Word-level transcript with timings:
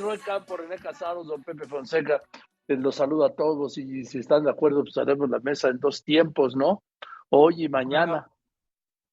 Roy 0.00 0.18
Campo, 0.18 0.56
René 0.56 0.76
Casado, 0.76 1.24
don 1.24 1.42
Pepe 1.42 1.66
Fonseca, 1.66 2.22
los 2.66 2.96
saludo 2.96 3.24
a 3.24 3.34
todos 3.34 3.78
y 3.78 4.04
si 4.04 4.18
están 4.18 4.44
de 4.44 4.50
acuerdo, 4.50 4.82
pues 4.82 4.96
haremos 4.96 5.28
la 5.28 5.40
mesa 5.40 5.68
en 5.68 5.78
dos 5.78 6.04
tiempos, 6.04 6.56
¿no? 6.56 6.82
Hoy 7.28 7.64
y 7.64 7.68
mañana. 7.68 8.30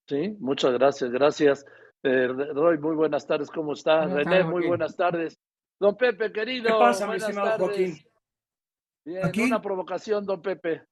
Sí, 0.07 0.35
muchas 0.39 0.73
gracias, 0.73 1.11
gracias. 1.11 1.65
Eh, 2.03 2.27
Roy, 2.27 2.77
muy 2.77 2.95
buenas 2.95 3.25
tardes, 3.25 3.49
¿cómo 3.49 3.73
está? 3.73 4.05
René, 4.05 4.43
muy 4.43 4.67
buenas 4.67 4.95
tardes. 4.95 5.39
Don 5.79 5.95
Pepe, 5.97 6.31
querido. 6.31 6.67
¿Qué 6.67 6.73
pasa, 6.73 7.07
mi 7.07 7.17
estimado 7.17 7.57
Joaquín? 7.57 7.97
Bien, 9.05 9.31
una 9.45 9.61
provocación, 9.61 10.25
don 10.25 10.41
Pepe. 10.41 10.83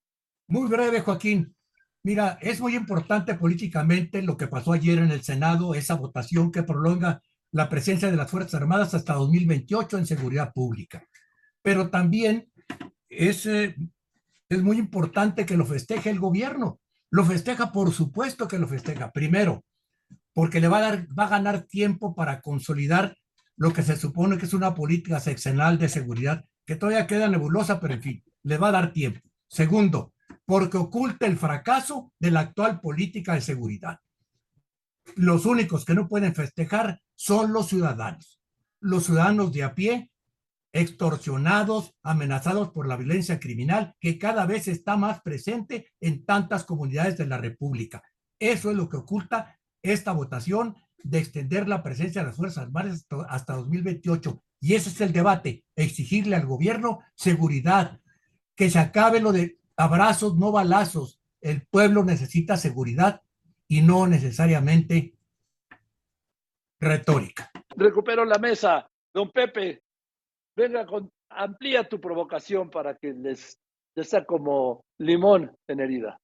Muy 0.47 0.67
breve, 0.69 1.01
Joaquín. 1.01 1.55
Mira, 2.03 2.37
es 2.39 2.61
muy 2.61 2.75
importante 2.75 3.33
políticamente 3.33 4.21
lo 4.21 4.37
que 4.37 4.47
pasó 4.47 4.73
ayer 4.73 4.99
en 4.99 5.11
el 5.11 5.23
Senado, 5.23 5.73
esa 5.73 5.95
votación 5.95 6.51
que 6.51 6.63
prolonga 6.63 7.21
la 7.55 7.69
presencia 7.69 8.11
de 8.11 8.17
las 8.17 8.29
Fuerzas 8.29 8.55
Armadas 8.55 8.93
hasta 8.93 9.13
2028 9.13 9.97
en 9.97 10.05
seguridad 10.05 10.51
pública. 10.51 11.07
Pero 11.61 11.89
también 11.89 12.51
es, 13.07 13.45
eh, 13.45 13.77
es 14.49 14.61
muy 14.61 14.77
importante 14.77 15.45
que 15.45 15.55
lo 15.55 15.65
festeje 15.65 16.09
el 16.09 16.19
gobierno. 16.19 16.81
Lo 17.11 17.23
festeja, 17.23 17.71
por 17.71 17.93
supuesto 17.93 18.49
que 18.49 18.59
lo 18.59 18.67
festeja. 18.67 19.09
Primero, 19.13 19.63
porque 20.33 20.59
le 20.59 20.67
va 20.67 20.79
a, 20.79 20.81
dar, 20.81 21.07
va 21.17 21.27
a 21.27 21.29
ganar 21.29 21.61
tiempo 21.61 22.13
para 22.13 22.41
consolidar 22.41 23.15
lo 23.55 23.71
que 23.71 23.83
se 23.83 23.95
supone 23.95 24.37
que 24.37 24.47
es 24.47 24.53
una 24.53 24.75
política 24.75 25.21
seccional 25.21 25.79
de 25.79 25.87
seguridad, 25.87 26.43
que 26.65 26.75
todavía 26.75 27.07
queda 27.07 27.29
nebulosa, 27.29 27.79
pero 27.79 27.93
en 27.93 28.01
fin, 28.01 28.23
le 28.43 28.57
va 28.57 28.67
a 28.67 28.73
dar 28.73 28.91
tiempo. 28.91 29.21
Segundo, 29.47 30.13
porque 30.43 30.75
oculta 30.75 31.25
el 31.25 31.37
fracaso 31.37 32.11
de 32.19 32.31
la 32.31 32.41
actual 32.41 32.81
política 32.81 33.33
de 33.33 33.39
seguridad. 33.39 33.99
Los 35.15 35.45
únicos 35.45 35.85
que 35.85 35.93
no 35.93 36.09
pueden 36.09 36.35
festejar 36.35 36.99
son 37.15 37.53
los 37.53 37.67
ciudadanos, 37.67 38.41
los 38.79 39.05
ciudadanos 39.05 39.51
de 39.51 39.63
a 39.63 39.75
pie, 39.75 40.11
extorsionados, 40.73 41.95
amenazados 42.03 42.71
por 42.71 42.87
la 42.87 42.97
violencia 42.97 43.39
criminal 43.39 43.95
que 43.99 44.19
cada 44.19 44.45
vez 44.45 44.67
está 44.67 44.97
más 44.97 45.21
presente 45.21 45.87
en 46.01 46.25
tantas 46.25 46.65
comunidades 46.65 47.17
de 47.17 47.25
la 47.25 47.37
República. 47.37 48.03
Eso 48.39 48.69
es 48.69 48.75
lo 48.75 48.89
que 48.89 48.97
oculta 48.97 49.57
esta 49.81 50.11
votación 50.11 50.75
de 50.97 51.19
extender 51.19 51.69
la 51.69 51.81
presencia 51.81 52.21
de 52.21 52.27
las 52.27 52.35
Fuerzas 52.35 52.65
Armadas 52.65 53.07
hasta 53.29 53.53
2028. 53.53 54.43
Y 54.59 54.73
ese 54.73 54.89
es 54.89 54.99
el 54.99 55.13
debate, 55.13 55.63
exigirle 55.75 56.35
al 56.35 56.45
gobierno 56.45 56.99
seguridad, 57.15 58.01
que 58.55 58.69
se 58.69 58.79
acabe 58.79 59.21
lo 59.21 59.31
de 59.31 59.59
abrazos, 59.77 60.35
no 60.35 60.51
balazos. 60.51 61.21
El 61.39 61.65
pueblo 61.67 62.03
necesita 62.03 62.57
seguridad 62.57 63.21
y 63.67 63.81
no 63.81 64.07
necesariamente 64.07 65.14
retórica. 66.79 67.51
Recupero 67.75 68.25
la 68.25 68.37
mesa. 68.37 68.89
Don 69.13 69.31
Pepe, 69.31 69.81
venga, 70.55 70.85
con, 70.85 71.11
amplía 71.29 71.87
tu 71.87 71.99
provocación 71.99 72.69
para 72.69 72.95
que 72.95 73.13
les, 73.13 73.59
les 73.95 74.09
sea 74.09 74.25
como 74.25 74.85
limón 74.99 75.55
en 75.67 75.79
herida. 75.79 76.19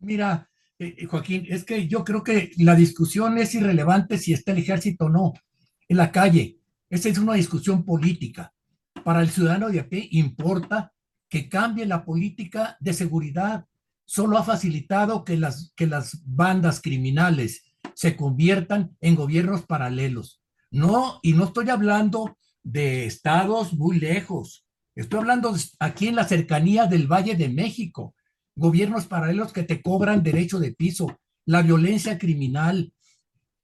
Mira, 0.00 0.48
eh, 0.78 0.94
eh, 0.98 1.06
Joaquín, 1.06 1.46
es 1.48 1.64
que 1.64 1.88
yo 1.88 2.04
creo 2.04 2.22
que 2.22 2.52
la 2.58 2.74
discusión 2.74 3.38
es 3.38 3.54
irrelevante 3.54 4.18
si 4.18 4.32
está 4.32 4.52
el 4.52 4.58
ejército 4.58 5.06
o 5.06 5.08
no 5.08 5.34
en 5.88 5.96
la 5.96 6.12
calle. 6.12 6.58
Esa 6.88 7.08
es 7.08 7.18
una 7.18 7.34
discusión 7.34 7.84
política. 7.84 8.52
Para 9.04 9.20
el 9.20 9.30
ciudadano 9.30 9.68
de 9.68 9.80
a 9.80 9.88
pie 9.88 10.08
importa 10.12 10.92
que 11.28 11.48
cambie 11.48 11.86
la 11.86 12.04
política 12.04 12.76
de 12.80 12.92
seguridad. 12.92 13.66
Solo 14.04 14.38
ha 14.38 14.44
facilitado 14.44 15.24
que 15.24 15.36
las, 15.36 15.72
que 15.76 15.86
las 15.86 16.22
bandas 16.24 16.80
criminales 16.80 17.62
se 17.98 18.14
conviertan 18.14 18.96
en 19.00 19.16
gobiernos 19.16 19.66
paralelos. 19.66 20.40
No, 20.70 21.18
y 21.20 21.32
no 21.32 21.46
estoy 21.46 21.68
hablando 21.68 22.38
de 22.62 23.06
estados 23.06 23.72
muy 23.72 23.98
lejos. 23.98 24.64
Estoy 24.94 25.18
hablando 25.18 25.52
aquí 25.80 26.06
en 26.06 26.14
la 26.14 26.28
cercanía 26.28 26.86
del 26.86 27.08
Valle 27.08 27.34
de 27.34 27.48
México. 27.48 28.14
Gobiernos 28.54 29.06
paralelos 29.06 29.52
que 29.52 29.64
te 29.64 29.82
cobran 29.82 30.22
derecho 30.22 30.60
de 30.60 30.70
piso, 30.70 31.18
la 31.44 31.62
violencia 31.62 32.20
criminal. 32.20 32.92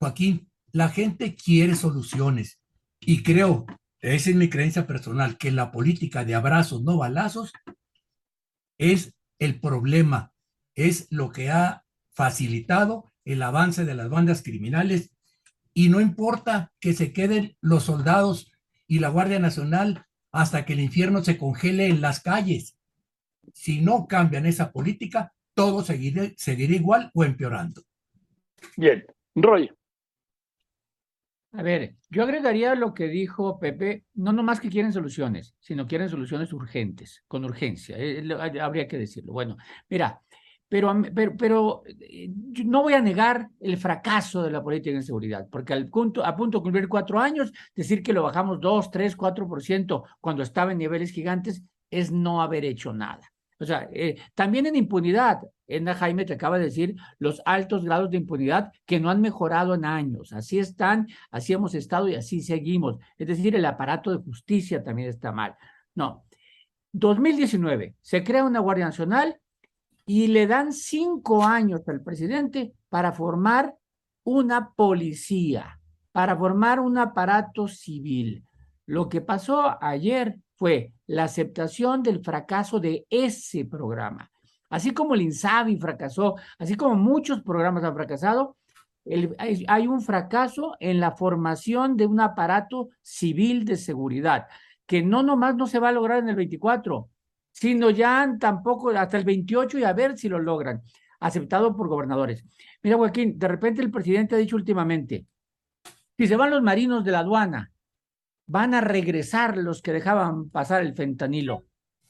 Joaquín, 0.01 0.51
la 0.73 0.89
gente 0.89 1.37
quiere 1.37 1.77
soluciones 1.77 2.59
y 2.99 3.23
creo, 3.23 3.67
esa 4.01 4.31
es 4.31 4.35
mi 4.35 4.51
creencia 4.51 4.85
personal, 4.85 5.39
que 5.39 5.53
la 5.53 5.71
política 5.71 6.25
de 6.25 6.35
abrazos, 6.35 6.83
no 6.83 6.97
balazos, 6.97 7.53
es 8.79 9.15
el 9.39 9.61
problema, 9.61 10.33
es 10.75 11.07
lo 11.11 11.31
que 11.31 11.53
ha 11.53 11.85
facilitado 12.11 13.14
el 13.25 13.43
avance 13.43 13.85
de 13.85 13.95
las 13.95 14.11
bandas 14.11 14.43
criminales 14.43 15.11
y 15.73 15.89
no 15.89 16.01
importa 16.01 16.73
que 16.81 16.93
se 16.93 17.13
queden 17.13 17.57
los 17.61 17.85
soldados 17.85 18.53
y 18.87 19.01
la 19.01 19.09
Guardia 19.09 19.39
Nacional 19.39 20.07
hasta 20.31 20.65
que 20.65 20.75
el 20.75 20.81
infierno 20.81 21.23
se 21.23 21.39
congele 21.39 21.87
en 21.87 22.01
las 22.01 22.21
calles. 22.21 22.77
Si 23.53 23.81
no 23.81 24.07
cambian 24.07 24.47
esa 24.47 24.73
política, 24.73 25.33
todo 25.55 25.83
seguirá, 25.83 26.25
seguirá 26.37 26.75
igual 26.75 27.11
o 27.15 27.25
empeorando. 27.25 27.83
Bien, 28.77 29.05
Roy. 29.35 29.71
A 31.53 31.63
ver, 31.63 31.95
yo 32.11 32.25
agregaría 32.25 32.75
lo 32.75 32.95
que 32.95 33.07
dijo 33.07 33.61
Pepe, 33.61 34.07
no 34.15 34.33
nomás 34.33 34.59
que 34.59 34.69
quieren 34.69 34.93
soluciones, 34.93 35.55
sino 35.61 35.87
quieren 35.87 36.09
soluciones 36.09 36.53
urgentes, 36.53 37.23
con 37.29 37.45
urgencia, 37.45 37.97
eh, 37.97 38.27
habría 38.61 38.89
que 38.89 38.99
decirlo. 38.99 39.33
Bueno, 39.33 39.57
mira, 39.89 40.21
pero, 40.75 40.93
pero, 41.39 41.83
eh, 41.87 42.29
no 42.65 42.83
voy 42.83 42.95
a 42.95 43.01
negar 43.01 43.49
el 43.61 43.77
fracaso 43.77 44.43
de 44.43 44.51
la 44.51 44.61
política 44.61 44.97
de 44.97 45.05
seguridad, 45.05 45.47
porque 45.49 45.73
al 45.73 45.87
punto, 45.89 46.25
a 46.25 46.35
punto 46.35 46.59
de 46.59 46.63
cumplir 46.65 46.89
cuatro 46.89 47.21
años, 47.21 47.53
decir 47.77 48.03
que 48.03 48.13
lo 48.13 48.25
bajamos 48.25 48.61
dos, 48.61 48.91
tres, 48.91 49.15
cuatro 49.15 49.47
por 49.47 49.63
ciento 49.63 50.03
cuando 50.21 50.43
estaba 50.43 50.73
en 50.73 50.79
niveles 50.79 51.13
gigantes 51.13 51.63
es 51.91 52.11
no 52.11 52.43
haber 52.43 52.65
hecho 52.65 52.93
nada. 52.93 53.21
O 53.61 53.65
sea, 53.65 53.89
eh, 53.93 54.17
también 54.35 54.67
en 54.67 54.75
impunidad, 54.75 55.43
Enda 55.69 55.95
Jaime 55.95 56.25
te 56.25 56.33
acaba 56.33 56.59
de 56.59 56.65
decir 56.65 56.97
los 57.21 57.41
altos 57.45 57.85
grados 57.85 58.11
de 58.11 58.17
impunidad 58.17 58.73
que 58.85 58.99
no 58.99 59.11
han 59.11 59.21
mejorado 59.21 59.75
en 59.75 59.85
años. 59.85 60.33
Así 60.33 60.59
están, 60.59 61.07
así 61.31 61.53
hemos 61.53 61.77
estado 61.77 62.09
y 62.09 62.17
así 62.17 62.41
seguimos. 62.41 62.99
Es 63.17 63.29
decir, 63.29 63.55
el 63.55 63.65
aparato 63.65 64.11
de 64.11 64.25
justicia 64.25 64.83
también 64.83 65.09
está 65.09 65.31
mal. 65.31 65.55
No. 65.95 66.25
2019, 66.91 67.95
se 68.01 68.25
crea 68.25 68.45
una 68.45 68.59
Guardia 68.59 68.87
Nacional 68.87 69.39
y 70.07 70.27
le 70.29 70.47
dan 70.47 70.73
cinco 70.73 71.45
años 71.45 71.83
al 71.89 72.03
presidente 72.03 72.75
para 72.89 73.13
formar 73.13 73.75
una 74.25 74.73
policía, 74.73 75.81
para 76.13 76.37
formar 76.37 76.81
un 76.81 76.99
aparato 76.99 77.69
civil. 77.69 78.45
Lo 78.87 79.09
que 79.09 79.21
pasó 79.21 79.83
ayer 79.83 80.39
fue 80.57 80.93
la 81.07 81.25
aceptación 81.25 82.03
del 82.03 82.23
fracaso 82.23 82.81
de 82.81 83.07
ese 83.11 83.65
programa. 83.65 84.31
Así 84.71 84.93
como 84.93 85.15
el 85.15 85.23
INSABI 85.23 85.77
fracasó, 85.79 86.37
así 86.59 86.75
como 86.75 86.97
muchos 86.97 87.43
programas 87.43 87.85
han 87.85 87.95
fracasado, 87.95 88.57
hay 89.69 89.87
un 89.87 90.01
fracaso 90.01 90.75
en 90.81 90.99
la 90.99 91.11
formación 91.13 91.97
de 91.97 92.07
un 92.07 92.21
aparato 92.21 92.89
civil 93.03 93.65
de 93.67 93.77
seguridad, 93.77 94.47
que 94.87 95.03
no 95.03 95.23
nomás 95.23 95.57
no 95.57 95.67
se 95.67 95.79
va 95.79 95.91
a 95.91 95.93
lograr 95.93 96.19
en 96.19 96.31
el 96.31 96.37
24, 96.37 97.09
sino 97.55 97.89
ya 97.91 98.37
tampoco 98.39 98.91
hasta 98.91 99.17
el 99.17 99.25
28 99.25 99.79
y 99.79 99.85
a 99.85 99.93
ver 99.93 100.19
si 100.19 100.29
lo 100.29 100.41
logran, 100.41 100.83
aceptado 101.21 101.75
por 101.75 101.89
gobernadores. 101.89 102.45
Mira, 102.83 102.97
Joaquín, 102.97 103.39
de 103.39 103.49
repente 103.49 103.81
el 103.81 103.91
presidente 103.91 104.35
ha 104.35 104.39
dicho 104.39 104.57
últimamente, 104.57 105.27
si 106.19 106.27
se 106.27 106.37
van 106.37 106.51
los 106.51 106.63
marinos 106.63 107.05
de 107.05 107.13
la 107.13 107.21
aduana, 107.21 107.73
van 108.47 108.75
a 108.75 108.81
regresar 108.81 109.57
los 109.57 109.83
que 109.83 109.93
dejaban 109.93 110.51
pasar 110.51 110.83
el 110.83 110.95
fentanilo. 110.95 111.65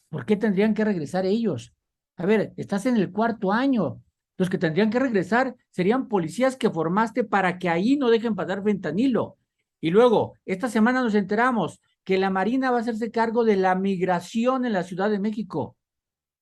¿Por 0.09 0.25
qué 0.25 0.37
tendrían 0.37 0.75
que 0.75 0.85
regresar 0.85 1.27
ellos? 1.27 1.75
A 2.17 2.27
ver, 2.27 2.53
estás 2.57 2.87
en 2.87 2.97
el 2.97 3.13
cuarto 3.13 3.53
año. 3.53 4.01
Los 4.37 4.51
que 4.51 4.59
tendrían 4.59 4.91
que 4.91 4.99
regresar 4.99 5.55
serían 5.71 6.09
policías 6.09 6.57
que 6.57 6.71
formaste 6.71 7.25
para 7.25 7.59
que 7.59 7.69
ahí 7.69 7.97
no 7.97 8.11
dejen 8.11 8.35
pasar 8.35 8.65
fentanilo. 8.65 9.37
Y 9.81 9.91
luego, 9.91 10.35
esta 10.45 10.69
semana 10.69 11.03
nos 11.03 11.15
enteramos 11.15 11.81
que 12.05 12.19
la 12.19 12.31
Marina 12.31 12.71
va 12.71 12.79
a 12.79 12.81
hacerse 12.81 13.11
cargo 13.11 13.45
de 13.45 13.57
la 13.57 13.75
migración 13.75 14.65
en 14.65 14.75
la 14.75 14.83
Ciudad 14.85 15.11
de 15.11 15.19
México. 15.19 15.77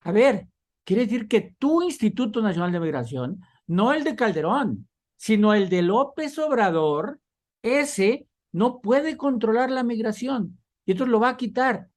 A 0.01 0.13
ver, 0.13 0.49
quiere 0.85 1.05
decir 1.05 1.29
que 1.29 1.55
tu 1.59 1.83
Instituto 1.83 2.43
Nacional 2.43 2.73
de 2.73 2.81
Migración, 2.81 3.41
no 3.67 3.93
el 3.93 4.05
de 4.05 4.17
Calderón, 4.17 4.89
sino 5.17 5.55
el 5.55 5.69
de 5.69 5.83
López 5.83 6.39
Obrador, 6.39 7.21
ese 7.63 8.27
no 8.51 8.81
puede 8.81 9.17
controlar 9.17 9.71
la 9.71 9.85
migración 9.85 10.59
y 10.85 10.93
entonces 10.93 11.13
lo 11.13 11.21
va 11.21 11.31
a 11.31 11.37
quitar. 11.37 11.89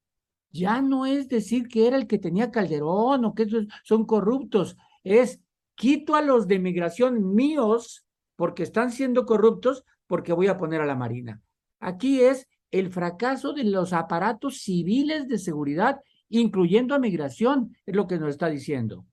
Ya 0.51 0.81
no 0.81 1.05
es 1.05 1.27
decir 1.27 1.67
que 1.67 1.87
era 1.87 1.97
el 1.97 2.07
que 2.07 2.19
tenía 2.19 2.51
Calderón 2.51 3.25
o 3.25 3.33
que 3.33 3.47
son 3.83 4.05
corruptos, 4.05 4.77
es 5.03 5.41
quito 5.73 6.15
a 6.15 6.21
los 6.21 6.47
de 6.47 6.59
migración 6.59 7.35
míos 7.35 8.05
porque 8.35 8.63
están 8.63 8.91
siendo 8.91 9.25
corruptos 9.25 9.83
porque 10.07 10.31
voy 10.31 10.47
a 10.47 10.57
poner 10.57 10.81
a 10.81 10.85
la 10.85 10.95
Marina. 10.95 11.41
Aquí 11.79 12.21
es 12.21 12.47
el 12.71 12.91
fracaso 12.91 13.53
de 13.53 13.63
los 13.63 13.93
aparatos 13.93 14.61
civiles 14.61 15.27
de 15.27 15.37
seguridad, 15.37 16.01
incluyendo 16.29 16.95
a 16.95 16.99
migración, 16.99 17.75
es 17.85 17.95
lo 17.95 18.07
que 18.07 18.17
nos 18.17 18.29
está 18.29 18.49
diciendo. 18.49 19.05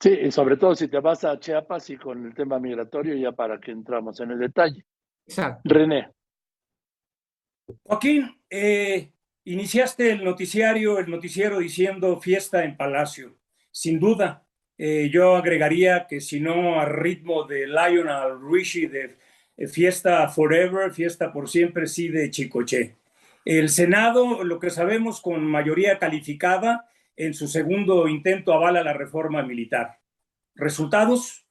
Sí, 0.00 0.10
y 0.10 0.30
sobre 0.30 0.56
todo 0.56 0.74
si 0.74 0.88
te 0.88 1.00
vas 1.00 1.24
a 1.24 1.38
Chiapas 1.40 1.90
y 1.90 1.96
con 1.96 2.24
el 2.24 2.34
tema 2.34 2.60
migratorio, 2.60 3.14
ya 3.16 3.32
para 3.32 3.58
que 3.58 3.72
entramos 3.72 4.20
en 4.20 4.30
el 4.30 4.38
detalle. 4.38 4.84
Exacto. 5.26 5.60
René. 5.64 6.12
Joaquín, 7.82 8.40
eh, 8.48 9.12
iniciaste 9.44 10.12
el 10.12 10.24
noticiario, 10.24 10.98
el 10.98 11.10
noticiero 11.10 11.58
diciendo 11.58 12.20
fiesta 12.20 12.64
en 12.64 12.76
Palacio. 12.76 13.36
Sin 13.70 13.98
duda, 13.98 14.46
eh, 14.76 15.10
yo 15.12 15.34
agregaría 15.34 16.06
que 16.06 16.20
si 16.20 16.40
no 16.40 16.80
a 16.80 16.84
ritmo 16.84 17.44
de 17.44 17.66
Lionel 17.66 18.40
Richie 18.40 18.88
de 18.88 19.18
fiesta 19.66 20.28
forever, 20.28 20.92
fiesta 20.92 21.32
por 21.32 21.48
siempre, 21.48 21.86
sí 21.86 22.08
de 22.08 22.30
Chicoche. 22.30 22.96
El 23.44 23.70
Senado, 23.70 24.44
lo 24.44 24.60
que 24.60 24.70
sabemos 24.70 25.20
con 25.20 25.44
mayoría 25.44 25.98
calificada, 25.98 26.88
en 27.16 27.34
su 27.34 27.48
segundo 27.48 28.06
intento 28.06 28.52
avala 28.52 28.84
la 28.84 28.92
reforma 28.92 29.42
militar. 29.42 29.98
Resultados, 30.54 31.46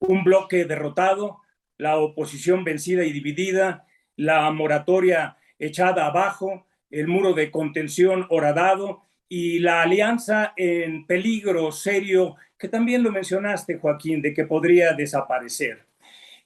un 0.00 0.24
bloque 0.24 0.64
derrotado, 0.64 1.38
la 1.76 1.98
oposición 1.98 2.64
vencida 2.64 3.04
y 3.04 3.12
dividida, 3.12 3.86
la 4.16 4.50
moratoria 4.50 5.36
echada 5.58 6.06
abajo, 6.06 6.66
el 6.90 7.08
muro 7.08 7.32
de 7.32 7.50
contención 7.50 8.26
horadado 8.30 9.02
y 9.28 9.58
la 9.60 9.82
alianza 9.82 10.52
en 10.56 11.06
peligro 11.06 11.72
serio, 11.72 12.36
que 12.58 12.68
también 12.68 13.02
lo 13.02 13.12
mencionaste, 13.12 13.78
Joaquín, 13.78 14.22
de 14.22 14.32
que 14.34 14.46
podría 14.46 14.92
desaparecer. 14.92 15.84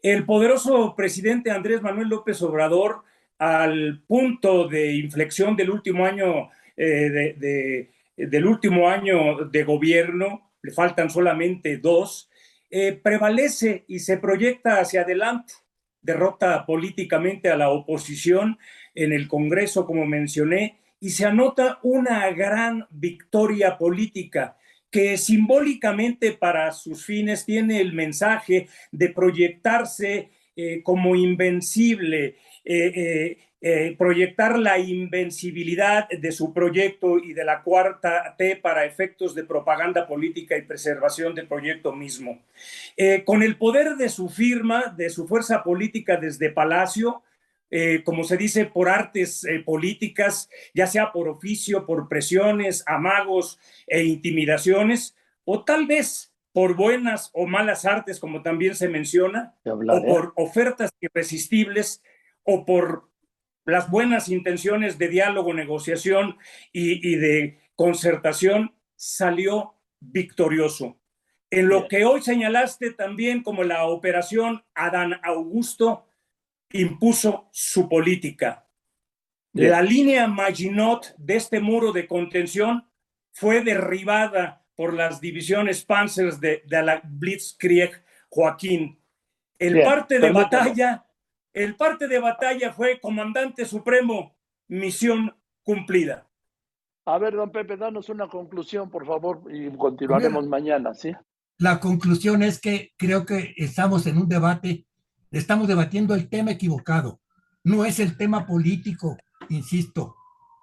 El 0.03 0.25
poderoso 0.25 0.95
presidente 0.95 1.51
Andrés 1.51 1.83
Manuel 1.83 2.09
López 2.09 2.41
Obrador, 2.43 3.03
al 3.37 4.01
punto 4.07 4.69
de 4.69 4.95
inflexión 4.95 5.57
del 5.57 5.71
último 5.71 6.07
año, 6.07 6.51
eh, 6.77 7.89
del 8.17 8.47
último 8.47 8.89
año 8.89 9.47
de 9.47 9.65
gobierno, 9.65 10.53
le 10.63 10.71
faltan 10.71 11.11
solamente 11.11 11.79
dos, 11.79 12.31
eh, 12.71 12.93
prevalece 12.93 13.85
y 13.89 13.99
se 13.99 14.19
proyecta 14.19 14.79
hacia 14.79 15.03
adelante, 15.03 15.55
derrota 16.01 16.65
políticamente 16.65 17.51
a 17.51 17.57
la 17.57 17.71
oposición 17.71 18.57
en 18.95 19.13
el 19.13 19.27
Congreso, 19.27 19.85
como 19.85 20.07
mencioné, 20.07 20.79
y 21.01 21.11
se 21.11 21.27
anota 21.27 21.81
una 21.83 22.31
gran 22.31 22.87
victoria 22.91 23.77
política 23.77 24.57
que 24.91 25.19
simbólicamente 25.19 26.33
para 26.33 26.73
sus 26.73 27.05
fines 27.05 27.45
tiene 27.45 27.81
el 27.81 27.93
mensaje 27.93 28.69
de 28.91 29.09
proyectarse 29.11 30.31
eh, 30.57 30.83
como 30.83 31.15
invencible, 31.15 32.37
eh, 32.65 33.39
eh, 33.61 33.95
proyectar 33.99 34.59
la 34.59 34.79
invencibilidad 34.79 36.09
de 36.09 36.33
su 36.33 36.53
proyecto 36.53 37.19
y 37.19 37.33
de 37.33 37.45
la 37.45 37.63
cuarta 37.63 38.35
T 38.37 38.57
para 38.57 38.85
efectos 38.85 39.35
de 39.35 39.45
propaganda 39.45 40.07
política 40.07 40.57
y 40.57 40.63
preservación 40.63 41.35
del 41.35 41.49
proyecto 41.49 41.93
mismo. 41.93 42.41
con 43.25 43.43
el 43.43 43.57
poder 43.57 43.97
de 43.97 44.09
su 44.09 44.29
firma, 44.29 44.95
de 44.97 45.11
su 45.11 45.29
fuerza 45.29 45.63
política 45.63 46.17
desde 46.17 46.51
Palacio, 46.51 47.23
eh, 47.71 48.03
como 48.05 48.25
se 48.25 48.37
dice, 48.37 48.65
por 48.67 48.89
artes 48.89 49.45
eh, 49.45 49.61
políticas, 49.61 50.49
ya 50.75 50.87
sea 50.87 51.13
por 51.13 51.29
oficio, 51.29 51.87
por 51.87 52.09
presiones, 52.09 52.83
amagos 52.87 53.59
e 53.87 54.05
intimidaciones, 54.05 55.17
o 55.45 55.65
tal 55.65 55.87
vez 55.87 56.33
por 56.53 56.77
buenas 56.77 57.31
o 57.35 57.47
malas 57.47 57.85
artes, 57.85 58.19
como 58.19 58.43
también 58.43 58.75
se 58.75 58.89
menciona, 58.89 59.55
o 59.65 60.03
por 60.05 60.33
ofertas 60.37 60.91
irresistibles, 61.01 62.03
o 62.43 62.65
por 62.65 63.09
las 63.67 63.91
buenas 63.91 64.31
intenciones 64.31 64.97
de 64.97 65.09
diálogo, 65.09 65.53
negociación 65.53 66.39
y, 66.73 67.17
de 67.17 67.61
concertación, 67.77 68.75
salió 68.97 69.75
victorioso. 70.01 70.99
En 71.51 71.69
lo 71.69 71.87
que 71.87 72.05
hoy 72.05 72.23
señalaste 72.23 72.93
también 72.93 73.43
como 73.43 73.65
la 73.65 73.85
operación 73.85 74.65
Adán 74.75 75.21
Augusto, 75.23 76.08
impuso 76.73 77.49
su 77.53 77.89
política. 77.89 78.67
La 79.53 79.83
línea 79.83 80.27
Maginot 80.27 81.15
de 81.17 81.37
este 81.37 81.61
muro 81.61 81.93
de 81.93 82.07
contención 82.07 82.89
fue 83.33 83.63
derribada 83.63 84.65
por 84.77 84.95
las 84.95 85.21
divisiones 85.21 85.85
Panzers 85.85 86.41
de, 86.41 86.63
la 86.69 87.01
Blitzkrieg 87.05 88.05
Joaquín. 88.29 89.03
El 89.59 89.83
parte 89.83 90.21
de 90.21 90.31
batalla, 90.31 91.07
el 91.53 91.75
parte 91.75 92.07
de 92.07 92.21
batalla 92.21 92.73
fue 92.73 93.01
comandante 93.01 93.65
supremo, 93.65 94.37
misión 94.69 95.35
cumplida. 95.65 96.29
A 97.07 97.19
ver, 97.19 97.35
don 97.35 97.51
Pepe, 97.51 97.77
danos 97.77 98.09
una 98.11 98.29
conclusión, 98.29 98.91
por 98.91 99.07
favor, 99.07 99.43
y 99.51 99.71
continuaremos 99.71 100.47
mañana, 100.47 100.95
¿sí? 100.95 101.13
La 101.59 101.81
conclusión 101.81 102.43
es 102.43 102.61
que 102.61 102.93
creo 102.97 103.27
que 103.27 103.55
estamos 103.57 104.07
en 104.07 104.19
un 104.19 104.29
debate 104.29 104.87
Estamos 105.31 105.69
debatiendo 105.69 106.15
el 106.15 106.29
tema 106.29 106.53
equivocado. 106.53 107.21
No 107.65 107.85
es 107.85 108.01
el 108.01 108.17
tema 108.17 108.47
político, 108.47 109.17
insisto. 109.51 110.17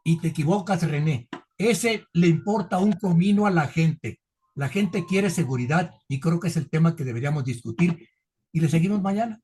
Y 0.03 0.19
te 0.19 0.29
equivocas, 0.29 0.89
René. 0.89 1.27
Ese 1.57 2.05
le 2.13 2.27
importa 2.27 2.79
un 2.79 2.93
comino 2.93 3.45
a 3.45 3.51
la 3.51 3.67
gente. 3.67 4.19
La 4.55 4.69
gente 4.69 5.05
quiere 5.05 5.29
seguridad 5.29 5.91
y 6.07 6.19
creo 6.19 6.39
que 6.39 6.47
es 6.47 6.57
el 6.57 6.69
tema 6.69 6.95
que 6.95 7.03
deberíamos 7.03 7.43
discutir. 7.43 8.09
Y 8.51 8.61
le 8.61 8.69
seguimos 8.69 9.01
mañana. 9.01 9.41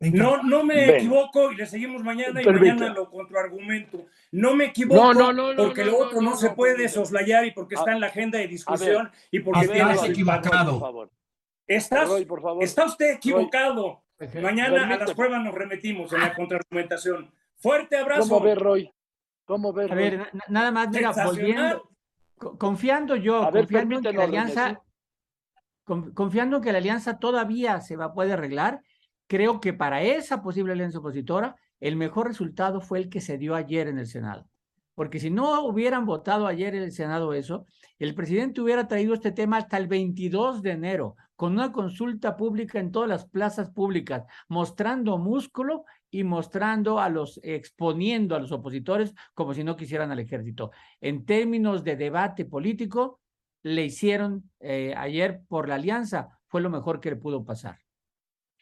No, 0.00 0.42
no 0.42 0.64
me 0.64 0.96
equivoco 0.96 1.52
y 1.52 1.56
le 1.56 1.66
seguimos 1.66 2.02
mañana 2.02 2.40
y 2.40 2.46
mañana 2.46 2.88
lo 2.88 3.10
contraargumento. 3.10 4.06
No 4.32 4.56
me 4.56 4.66
equivoco 4.66 5.12
porque 5.56 5.84
lo 5.84 5.98
otro 5.98 6.22
no, 6.22 6.34
se 6.34 6.50
puede 6.50 6.88
soslayar 6.88 7.44
y 7.44 7.50
porque 7.50 7.74
está 7.74 7.92
en 7.92 8.00
la 8.00 8.06
agenda 8.06 8.38
de 8.38 8.48
discusión 8.48 9.10
y 9.30 9.40
porque 9.40 9.68
tiene 9.68 9.94
equivocado. 10.06 11.10
¿Estás, 11.66 12.10
está 12.60 12.86
usted 12.86 13.14
equivocado. 13.14 14.03
Mañana 14.40 14.94
a 14.94 14.98
las 14.98 15.14
pruebas 15.14 15.42
nos 15.42 15.54
remitimos 15.54 16.12
en 16.12 16.20
la 16.20 16.34
contraargumentación. 16.34 17.32
Fuerte 17.56 17.96
abrazo. 17.96 18.28
¿Cómo 18.28 18.40
ve, 18.40 18.54
Roy? 18.54 18.94
¿Cómo 19.44 19.70
A 19.70 19.94
ver, 19.94 20.30
nada 20.48 20.70
más, 20.70 20.88
mira, 20.88 21.12
volviendo, 21.24 21.90
confiando 22.36 23.16
yo, 23.16 23.50
confiando 23.50 23.96
en 23.96 24.02
que 24.02 24.12
la 24.12 24.24
alianza, 24.24 24.82
confiando 25.84 26.60
que 26.60 26.72
la 26.72 26.78
alianza 26.78 27.18
todavía 27.18 27.80
se 27.80 27.96
va, 27.96 28.14
puede 28.14 28.32
arreglar, 28.32 28.80
creo 29.26 29.60
que 29.60 29.74
para 29.74 30.02
esa 30.02 30.42
posible 30.42 30.72
alianza 30.72 30.98
opositora, 30.98 31.56
el 31.80 31.96
mejor 31.96 32.28
resultado 32.28 32.80
fue 32.80 32.98
el 32.98 33.10
que 33.10 33.20
se 33.20 33.36
dio 33.36 33.54
ayer 33.54 33.88
en 33.88 33.98
el 33.98 34.06
Senado. 34.06 34.48
Porque 34.94 35.18
si 35.18 35.30
no 35.30 35.64
hubieran 35.66 36.06
votado 36.06 36.46
ayer 36.46 36.74
en 36.74 36.82
el 36.82 36.92
Senado 36.92 37.34
eso, 37.34 37.66
el 37.98 38.14
presidente 38.14 38.60
hubiera 38.60 38.86
traído 38.86 39.14
este 39.14 39.32
tema 39.32 39.56
hasta 39.58 39.76
el 39.76 39.86
22 39.86 40.62
de 40.62 40.70
enero, 40.72 41.16
con 41.36 41.52
una 41.52 41.72
consulta 41.72 42.36
pública 42.36 42.78
en 42.78 42.92
todas 42.92 43.08
las 43.08 43.26
plazas 43.26 43.70
públicas, 43.70 44.24
mostrando 44.48 45.18
músculo 45.18 45.84
y 46.10 46.22
mostrando 46.22 47.00
a 47.00 47.08
los, 47.08 47.40
exponiendo 47.42 48.36
a 48.36 48.38
los 48.38 48.52
opositores 48.52 49.14
como 49.34 49.52
si 49.52 49.64
no 49.64 49.76
quisieran 49.76 50.12
al 50.12 50.20
ejército. 50.20 50.70
En 51.00 51.24
términos 51.24 51.82
de 51.82 51.96
debate 51.96 52.44
político, 52.44 53.20
le 53.64 53.84
hicieron 53.86 54.50
eh, 54.60 54.94
ayer 54.96 55.40
por 55.48 55.68
la 55.68 55.74
alianza, 55.76 56.38
fue 56.46 56.60
lo 56.60 56.70
mejor 56.70 57.00
que 57.00 57.10
le 57.10 57.16
pudo 57.16 57.44
pasar. 57.44 57.83